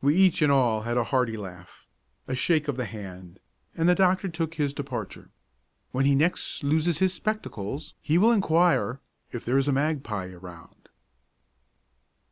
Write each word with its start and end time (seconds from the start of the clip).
We 0.00 0.16
each 0.16 0.42
and 0.42 0.50
all 0.50 0.80
had 0.80 0.96
a 0.96 1.04
hearty 1.04 1.36
laugh, 1.36 1.86
a 2.26 2.34
shake 2.34 2.66
of 2.66 2.76
the 2.76 2.86
hand, 2.86 3.38
and 3.76 3.88
the 3.88 3.94
doctor 3.94 4.28
took 4.28 4.54
his 4.54 4.74
departure. 4.74 5.30
When 5.92 6.06
he 6.06 6.16
next 6.16 6.64
loses 6.64 6.98
his 6.98 7.14
spectacles 7.14 7.94
he 8.02 8.18
will 8.18 8.32
inquire 8.32 9.00
if 9.30 9.44
there 9.44 9.56
is 9.56 9.68
a 9.68 9.72
magpie 9.72 10.30
around. 10.30 10.88